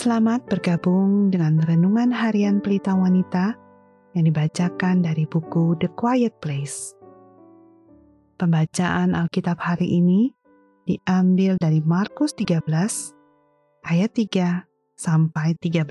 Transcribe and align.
Selamat 0.00 0.48
bergabung 0.48 1.28
dengan 1.28 1.60
Renungan 1.60 2.08
Harian 2.08 2.64
Pelita 2.64 2.96
Wanita 2.96 3.52
yang 4.16 4.24
dibacakan 4.24 5.04
dari 5.04 5.28
buku 5.28 5.76
The 5.76 5.92
Quiet 5.92 6.40
Place. 6.40 6.96
Pembacaan 8.40 9.12
Alkitab 9.12 9.60
hari 9.60 10.00
ini 10.00 10.32
diambil 10.88 11.60
dari 11.60 11.84
Markus 11.84 12.32
13 12.32 12.64
ayat 13.84 14.16
3 14.16 14.64
sampai 14.96 15.60
13. 15.60 15.84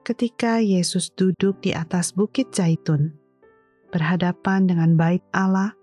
Ketika 0.00 0.64
Yesus 0.64 1.12
duduk 1.12 1.60
di 1.60 1.76
atas 1.76 2.16
bukit 2.16 2.56
Zaitun, 2.56 3.12
berhadapan 3.92 4.64
dengan 4.64 4.96
bait 4.96 5.20
Allah, 5.36 5.76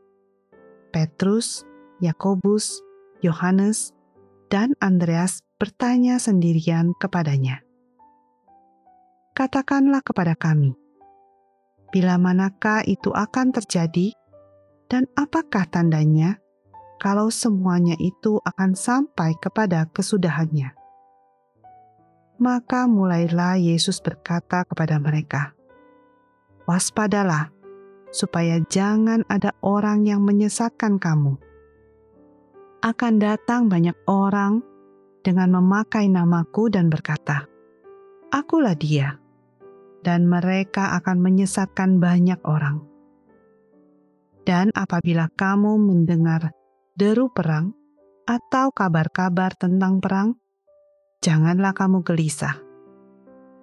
Petrus, 0.89 1.62
Yakobus, 2.02 2.81
Yohanes, 3.21 3.94
dan 4.49 4.73
Andreas 4.81 5.45
bertanya 5.57 6.21
sendirian 6.21 6.93
kepadanya, 7.02 7.65
"Katakanlah 9.34 10.05
kepada 10.05 10.38
kami, 10.38 10.77
bila 11.89 12.21
manakah 12.21 12.85
itu 12.85 13.09
akan 13.09 13.49
terjadi, 13.49 14.13
dan 14.85 15.09
apakah 15.17 15.65
tandanya 15.65 16.38
kalau 17.01 17.34
semuanya 17.34 17.98
itu 17.98 18.38
akan 18.45 18.77
sampai 18.77 19.34
kepada 19.41 19.89
kesudahannya?" 19.89 20.77
Maka 22.37 22.85
mulailah 22.85 23.57
Yesus 23.57 23.98
berkata 23.98 24.62
kepada 24.62 25.01
mereka, 25.01 25.57
"Waspadalah, 26.70 27.49
supaya 28.13 28.62
jangan 28.70 29.26
ada 29.26 29.57
orang 29.65 30.05
yang 30.05 30.21
menyesatkan 30.21 31.01
kamu." 31.01 31.34
Akan 32.85 33.17
datang 33.17 33.73
banyak 33.73 33.98
orang 34.05 34.62
dengan 35.21 35.60
memakai 35.60 36.10
namaku 36.12 36.70
dan 36.73 36.90
berkata, 36.90 37.48
"Akulah 38.34 38.76
Dia," 38.76 39.18
dan 40.05 40.29
mereka 40.29 40.96
akan 41.01 41.20
menyesatkan 41.20 41.99
banyak 41.99 42.40
orang. 42.48 42.79
Dan 44.48 44.71
apabila 44.71 45.27
kamu 45.35 45.76
mendengar 45.76 46.55
deru 46.95 47.27
perang 47.27 47.76
atau 48.23 48.71
kabar-kabar 48.71 49.51
tentang 49.60 49.99
perang, 49.99 50.40
janganlah 51.20 51.76
kamu 51.76 51.99
gelisah. 52.07 52.55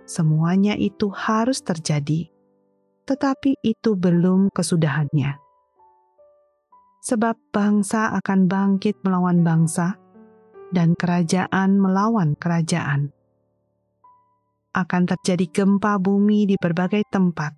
Semuanya 0.05 0.77
itu 0.77 1.09
harus 1.09 1.65
terjadi, 1.65 2.29
tetapi 3.09 3.57
itu 3.65 3.97
belum 3.97 4.53
kesudahannya. 4.53 5.41
Sebab 7.05 7.37
bangsa 7.53 8.13
akan 8.21 8.45
bangkit 8.45 9.01
melawan 9.01 9.41
bangsa, 9.41 9.97
dan 10.75 10.99
kerajaan 10.99 11.79
melawan 11.79 12.35
kerajaan. 12.35 13.15
Akan 14.75 15.07
terjadi 15.07 15.47
gempa 15.55 16.03
bumi 16.03 16.51
di 16.51 16.59
berbagai 16.59 17.07
tempat, 17.15 17.55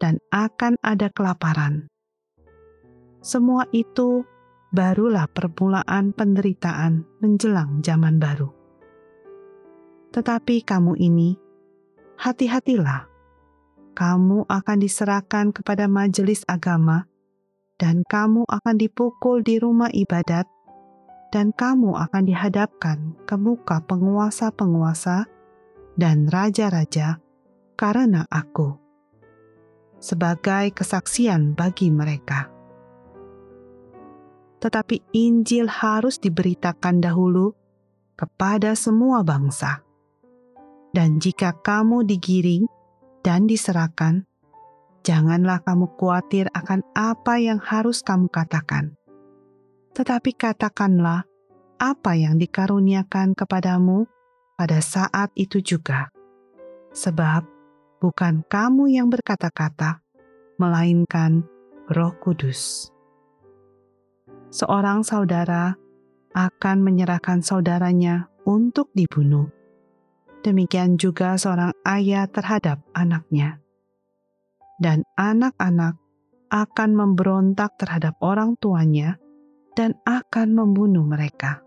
dan 0.00 0.16
akan 0.32 0.80
ada 0.80 1.12
kelaparan. 1.12 1.92
Semua 3.20 3.68
itu 3.76 4.24
barulah 4.72 5.28
permulaan 5.28 6.16
penderitaan 6.16 7.04
menjelang 7.20 7.84
zaman 7.84 8.16
baru. 8.16 8.48
Tetapi 10.16 10.64
kamu 10.64 10.96
ini, 10.96 11.36
hati-hatilah. 12.16 13.12
Kamu 13.94 14.50
akan 14.50 14.78
diserahkan 14.80 15.54
kepada 15.54 15.86
majelis 15.86 16.42
agama, 16.50 17.06
dan 17.78 18.02
kamu 18.08 18.42
akan 18.48 18.76
dipukul 18.80 19.44
di 19.44 19.62
rumah 19.62 19.92
ibadat 19.94 20.50
dan 21.34 21.50
kamu 21.50 21.98
akan 21.98 22.30
dihadapkan 22.30 23.18
ke 23.26 23.34
muka 23.34 23.82
penguasa-penguasa 23.90 25.26
dan 25.98 26.30
raja-raja 26.30 27.18
karena 27.74 28.22
aku, 28.30 28.78
sebagai 29.98 30.70
kesaksian 30.70 31.58
bagi 31.58 31.90
mereka. 31.90 32.46
Tetapi 34.62 35.10
Injil 35.10 35.66
harus 35.66 36.22
diberitakan 36.22 37.02
dahulu 37.02 37.50
kepada 38.14 38.78
semua 38.78 39.26
bangsa. 39.26 39.82
Dan 40.94 41.18
jika 41.18 41.50
kamu 41.66 42.06
digiring 42.06 42.70
dan 43.26 43.50
diserahkan, 43.50 44.22
janganlah 45.02 45.58
kamu 45.66 45.90
khawatir 45.98 46.46
akan 46.54 46.86
apa 46.94 47.42
yang 47.42 47.58
harus 47.58 48.06
kamu 48.06 48.30
katakan 48.30 48.94
tetapi 49.94 50.34
katakanlah 50.34 51.22
apa 51.78 52.12
yang 52.18 52.34
dikaruniakan 52.34 53.38
kepadamu 53.38 54.10
pada 54.58 54.82
saat 54.82 55.30
itu 55.38 55.62
juga. 55.62 56.10
Sebab 56.94 57.46
bukan 58.02 58.42
kamu 58.46 58.94
yang 58.98 59.10
berkata-kata, 59.10 60.02
melainkan 60.58 61.46
Roh 61.90 62.14
Kudus. 62.18 62.90
Seorang 64.54 65.02
saudara 65.02 65.74
akan 66.34 66.76
menyerahkan 66.82 67.42
saudaranya 67.42 68.30
untuk 68.46 68.90
dibunuh. 68.94 69.50
Demikian 70.46 71.00
juga 71.00 71.34
seorang 71.34 71.74
ayah 71.86 72.26
terhadap 72.30 72.82
anaknya. 72.94 73.58
Dan 74.78 75.06
anak-anak 75.18 75.98
akan 76.50 76.90
memberontak 76.94 77.74
terhadap 77.78 78.14
orang 78.22 78.54
tuanya 78.58 79.18
dan 79.74 79.98
akan 80.06 80.54
membunuh 80.54 81.02
mereka. 81.02 81.60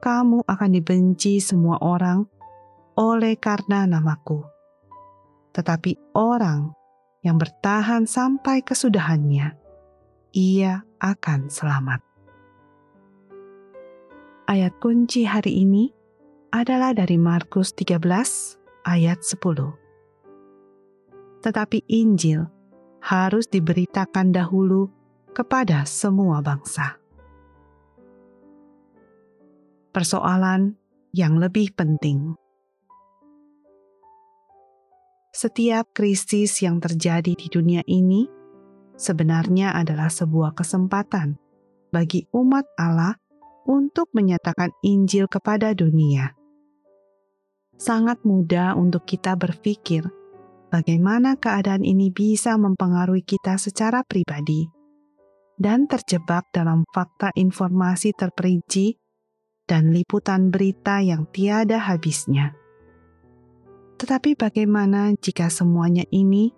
Kamu 0.00 0.48
akan 0.48 0.70
dibenci 0.72 1.42
semua 1.42 1.76
orang 1.82 2.24
oleh 2.96 3.36
karena 3.36 3.84
namaku. 3.84 4.40
Tetapi 5.52 6.16
orang 6.16 6.72
yang 7.20 7.36
bertahan 7.36 8.08
sampai 8.08 8.64
kesudahannya, 8.64 9.52
ia 10.32 10.74
akan 11.02 11.52
selamat. 11.52 12.00
Ayat 14.48 14.72
kunci 14.82 15.28
hari 15.28 15.62
ini 15.62 15.92
adalah 16.50 16.90
dari 16.90 17.20
Markus 17.20 17.70
13 17.76 18.02
ayat 18.86 19.22
10. 19.22 19.70
Tetapi 21.40 21.78
Injil 21.86 22.50
harus 23.00 23.48
diberitakan 23.48 24.34
dahulu 24.34 24.90
kepada 25.40 25.88
semua 25.88 26.44
bangsa. 26.44 27.00
Persoalan 29.88 30.76
yang 31.16 31.40
lebih 31.40 31.72
penting. 31.72 32.36
Setiap 35.32 35.96
krisis 35.96 36.60
yang 36.60 36.76
terjadi 36.76 37.32
di 37.32 37.48
dunia 37.48 37.80
ini 37.88 38.28
sebenarnya 39.00 39.72
adalah 39.72 40.12
sebuah 40.12 40.52
kesempatan 40.52 41.40
bagi 41.88 42.28
umat 42.36 42.68
Allah 42.76 43.16
untuk 43.64 44.12
menyatakan 44.12 44.76
Injil 44.84 45.24
kepada 45.24 45.72
dunia. 45.72 46.36
Sangat 47.80 48.20
mudah 48.28 48.76
untuk 48.76 49.08
kita 49.08 49.40
berpikir 49.40 50.04
bagaimana 50.68 51.40
keadaan 51.40 51.80
ini 51.80 52.12
bisa 52.12 52.60
mempengaruhi 52.60 53.24
kita 53.24 53.56
secara 53.56 54.04
pribadi 54.04 54.79
dan 55.60 55.84
terjebak 55.84 56.48
dalam 56.56 56.88
fakta 56.88 57.28
informasi 57.36 58.16
terperinci 58.16 58.96
dan 59.68 59.92
liputan 59.92 60.48
berita 60.48 61.04
yang 61.04 61.28
tiada 61.28 61.76
habisnya. 61.76 62.56
Tetapi, 64.00 64.32
bagaimana 64.40 65.12
jika 65.20 65.52
semuanya 65.52 66.08
ini 66.08 66.56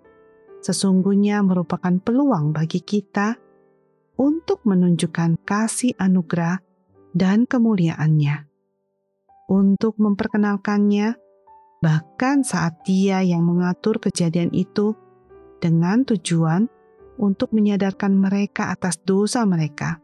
sesungguhnya 0.63 1.43
merupakan 1.43 1.99
peluang 1.99 2.55
bagi 2.55 2.79
kita 2.79 3.35
untuk 4.15 4.63
menunjukkan 4.63 5.43
kasih 5.43 5.91
anugerah 5.99 6.63
dan 7.11 7.43
kemuliaannya, 7.43 8.47
untuk 9.51 9.99
memperkenalkannya, 9.99 11.19
bahkan 11.83 12.47
saat 12.47 12.79
Dia 12.87 13.19
yang 13.19 13.43
mengatur 13.43 13.99
kejadian 13.99 14.55
itu 14.55 14.95
dengan 15.59 16.07
tujuan 16.07 16.71
untuk 17.17 17.53
menyadarkan 17.53 18.17
mereka 18.17 18.73
atas 18.73 18.97
dosa 19.01 19.45
mereka 19.45 20.01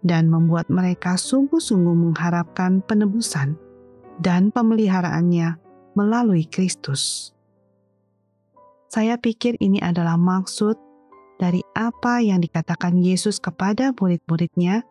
dan 0.00 0.32
membuat 0.32 0.72
mereka 0.72 1.20
sungguh-sungguh 1.20 1.92
mengharapkan 1.92 2.80
penebusan 2.84 3.56
dan 4.20 4.48
pemeliharaannya 4.52 5.60
melalui 5.96 6.48
Kristus. 6.48 7.32
Saya 8.90 9.20
pikir 9.20 9.60
ini 9.60 9.78
adalah 9.78 10.16
maksud 10.18 10.74
dari 11.38 11.62
apa 11.76 12.20
yang 12.20 12.42
dikatakan 12.42 13.00
Yesus 13.00 13.38
kepada 13.38 13.92
murid-muridnya 13.96 14.82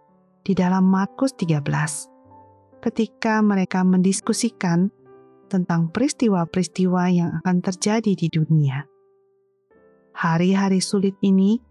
di 0.45 0.57
dalam 0.57 0.87
Markus 0.87 1.35
13 1.35 1.61
ketika 2.79 3.43
mereka 3.43 3.83
mendiskusikan 3.83 4.87
tentang 5.51 5.91
peristiwa-peristiwa 5.91 7.03
yang 7.11 7.29
akan 7.43 7.59
terjadi 7.59 8.15
di 8.15 8.27
dunia 8.31 8.87
hari-hari 10.19 10.83
sulit 10.83 11.15
ini 11.23 11.63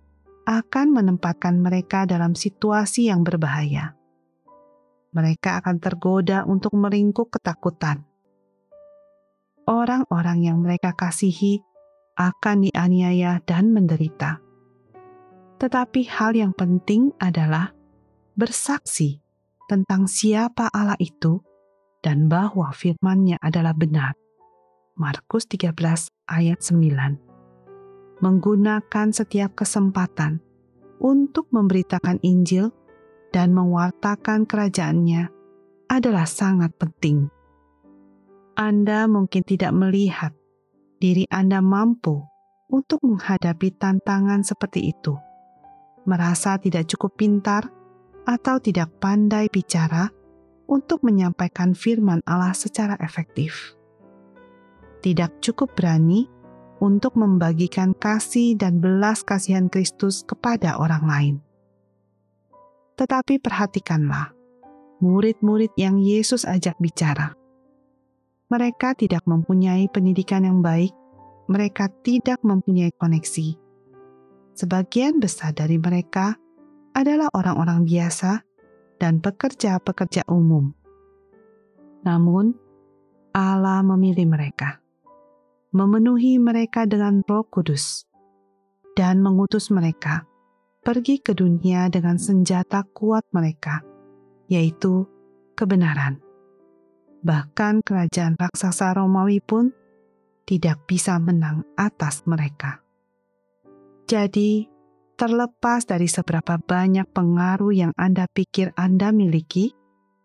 akan 0.49 0.97
menempatkan 0.97 1.61
mereka 1.61 2.09
dalam 2.09 2.33
situasi 2.33 3.13
yang 3.13 3.21
berbahaya. 3.21 3.93
mereka 5.09 5.57
akan 5.65 5.81
tergoda 5.81 6.45
untuk 6.45 6.77
meringkuk 6.77 7.33
ketakutan. 7.33 8.05
Orang-orang 9.65 10.45
yang 10.45 10.61
mereka 10.61 10.93
kasihi 10.93 11.65
akan 12.13 12.69
dianiaya 12.69 13.41
dan 13.49 13.73
menderita. 13.73 14.37
Tetapi 15.57 16.01
hal 16.13 16.37
yang 16.37 16.53
penting 16.53 17.17
adalah 17.17 17.73
bersaksi 18.37 19.25
tentang 19.65 20.07
siapa 20.07 20.69
Allah 20.77 21.01
itu 21.01 21.41
dan 22.05 22.29
bahwa 22.29 22.69
firman-Nya 22.71 23.41
adalah 23.41 23.73
benar. 23.73 24.13
Markus 24.95 25.49
13 25.49 25.73
ayat 26.29 26.61
9. 26.61 27.28
Menggunakan 28.19 29.15
setiap 29.15 29.55
kesempatan 29.55 30.43
untuk 30.99 31.47
memberitakan 31.55 32.19
Injil 32.27 32.75
dan 33.31 33.55
mewartakan 33.55 34.43
kerajaannya 34.43 35.31
adalah 35.87 36.27
sangat 36.27 36.75
penting. 36.75 37.31
Anda 38.59 39.07
mungkin 39.07 39.47
tidak 39.47 39.71
melihat 39.71 40.35
diri 40.99 41.31
Anda 41.31 41.63
mampu 41.63 42.19
untuk 42.69 43.01
menghadapi 43.07 43.79
tantangan 43.79 44.43
seperti 44.43 44.91
itu, 44.91 45.15
merasa 46.05 46.59
tidak 46.59 46.91
cukup 46.91 47.15
pintar 47.15 47.71
atau 48.29 48.61
tidak 48.61 48.93
pandai 49.01 49.49
bicara 49.49 50.11
untuk 50.69 51.01
menyampaikan 51.01 51.73
firman 51.73 52.21
Allah 52.29 52.53
secara 52.53 52.99
efektif. 53.01 53.79
Tidak 55.01 55.41
cukup 55.41 55.73
berani 55.73 56.29
untuk 56.79 57.19
membagikan 57.19 57.95
kasih 57.95 58.55
dan 58.55 58.79
belas 58.79 59.27
kasihan 59.27 59.67
Kristus 59.67 60.23
kepada 60.23 60.79
orang 60.79 61.05
lain. 61.05 61.35
Tetapi 62.99 63.39
perhatikanlah, 63.39 64.35
murid-murid 64.99 65.71
yang 65.79 66.03
Yesus 66.03 66.43
ajak 66.43 66.75
bicara. 66.83 67.35
Mereka 68.49 68.99
tidak 68.99 69.23
mempunyai 69.29 69.87
pendidikan 69.93 70.43
yang 70.43 70.65
baik, 70.65 70.91
mereka 71.47 71.87
tidak 72.03 72.43
mempunyai 72.43 72.91
koneksi. 72.97 73.55
Sebagian 74.59 75.23
besar 75.23 75.55
dari 75.55 75.79
mereka 75.79 76.35
adalah 76.97 77.31
orang-orang 77.31 77.87
biasa 77.87 78.43
dan 78.99 79.23
pekerja-pekerja 79.23 80.27
umum. 80.27 80.75
Namun, 82.03 82.59
Allah 83.31 83.87
memilih 83.87 84.27
mereka, 84.27 84.83
memenuhi 85.79 86.43
mereka 86.43 86.91
dengan 86.91 87.23
Roh 87.23 87.47
Kudus, 87.47 88.03
dan 88.99 89.23
mengutus 89.23 89.71
mereka 89.71 90.27
pergi 90.83 91.23
ke 91.23 91.39
dunia 91.39 91.87
dengan 91.87 92.19
senjata 92.19 92.83
kuat 92.91 93.23
mereka, 93.31 93.87
yaitu 94.51 95.07
kebenaran. 95.55 96.19
Bahkan 97.23 97.87
kerajaan 97.87 98.35
raksasa 98.35 98.99
Romawi 98.99 99.39
pun 99.39 99.71
tidak 100.43 100.83
bisa 100.91 101.23
menang 101.23 101.63
atas 101.79 102.27
mereka. 102.27 102.83
Jadi, 104.09 104.67
terlepas 105.15 105.87
dari 105.87 106.09
seberapa 106.11 106.59
banyak 106.59 107.07
pengaruh 107.13 107.71
yang 107.71 107.93
Anda 107.95 108.27
pikir 108.27 108.75
Anda 108.75 109.15
miliki 109.15 109.77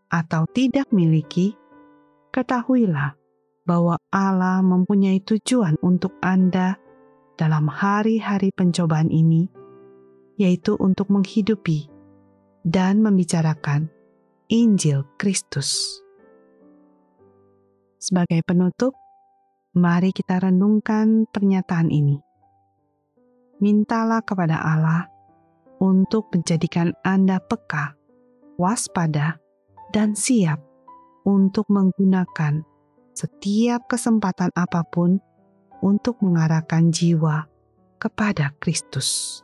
atau 0.09 0.47
tidak 0.47 0.89
miliki, 0.95 1.53
ketahuilah 2.31 3.22
bahwa 3.63 3.99
Allah 4.11 4.59
mempunyai 4.59 5.23
tujuan 5.23 5.79
untuk 5.79 6.15
Anda 6.19 6.75
dalam 7.39 7.71
hari-hari 7.71 8.51
pencobaan 8.51 9.09
ini, 9.09 9.47
yaitu 10.35 10.75
untuk 10.77 11.09
menghidupi 11.09 11.87
dan 12.67 12.99
membicarakan 12.99 13.87
Injil 14.51 15.07
Kristus. 15.15 15.99
Sebagai 17.99 18.43
penutup, 18.43 18.91
mari 19.73 20.11
kita 20.11 20.43
renungkan 20.43 21.23
pernyataan 21.31 21.87
ini 21.87 22.19
mintalah 23.63 24.19
kepada 24.19 24.59
Allah 24.59 25.07
untuk 25.79 26.27
menjadikan 26.35 26.91
Anda 26.99 27.39
peka, 27.39 27.95
waspada, 28.59 29.39
dan 29.95 30.19
siap 30.19 30.59
untuk 31.23 31.71
menggunakan 31.71 32.72
setiap 33.13 33.85
kesempatan 33.87 34.49
apa 34.57 34.81
pun 34.89 35.21
untuk 35.85 36.19
mengarahkan 36.25 36.89
jiwa 36.89 37.45
kepada 38.01 38.51
Kristus. 38.57 39.42